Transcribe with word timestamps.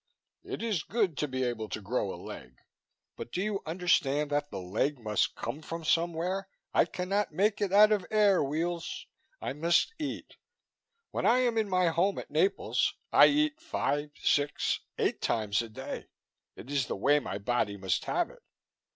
It 0.43 0.63
is 0.63 0.81
good 0.81 1.15
to 1.19 1.27
be 1.27 1.43
able 1.43 1.69
to 1.69 1.79
grow 1.79 2.11
a 2.11 2.17
leg, 2.19 2.57
but 3.15 3.31
do 3.31 3.39
you 3.39 3.61
understand 3.67 4.31
that 4.31 4.49
the 4.49 4.59
leg 4.59 4.97
must 4.97 5.35
come 5.35 5.61
from 5.61 5.83
somewhere? 5.83 6.49
I 6.73 6.85
cannot 6.85 7.31
make 7.33 7.61
it 7.61 7.71
out 7.71 7.91
of 7.91 8.07
air, 8.09 8.43
Weels 8.43 9.05
I 9.39 9.53
must 9.53 9.93
eat. 9.99 10.37
When 11.11 11.27
I 11.27 11.41
am 11.41 11.55
in 11.55 11.69
my 11.69 11.89
home 11.89 12.17
at 12.17 12.31
Naples, 12.31 12.95
I 13.13 13.27
eat 13.27 13.61
five, 13.61 14.09
six, 14.19 14.79
eight 14.97 15.21
times 15.21 15.61
a 15.61 15.69
day; 15.69 16.07
it 16.55 16.71
is 16.71 16.87
the 16.87 16.95
way 16.95 17.19
my 17.19 17.37
body 17.37 17.77
must 17.77 18.05
have 18.05 18.31
it. 18.31 18.41